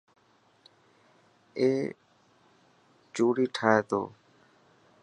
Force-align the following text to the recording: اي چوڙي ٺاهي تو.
اي 1.59 1.67
چوڙي 3.15 3.45
ٺاهي 3.55 3.79
تو. 3.89 4.01